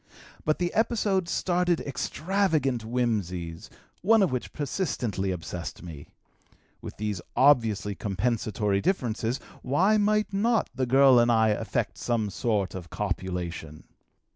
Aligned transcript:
But 0.43 0.57
the 0.57 0.73
episode 0.73 1.29
started 1.29 1.79
extravagant 1.81 2.81
whimsies, 2.83 3.69
one 4.01 4.23
of 4.23 4.31
which 4.31 4.51
persistently 4.51 5.29
obsessed 5.29 5.83
me: 5.83 6.07
with 6.81 6.97
these 6.97 7.21
obviously 7.35 7.93
compensatory 7.93 8.81
differences, 8.81 9.39
why 9.61 9.97
might 9.99 10.33
not 10.33 10.71
the 10.73 10.87
girl 10.87 11.19
and 11.19 11.31
I 11.31 11.49
effect 11.49 11.99
some 11.99 12.31
sort 12.31 12.73
of 12.73 12.89
copulation? 12.89 13.83